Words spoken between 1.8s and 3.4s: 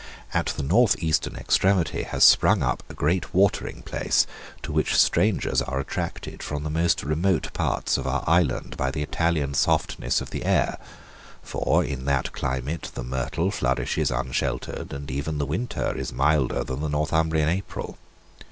has sprung up a great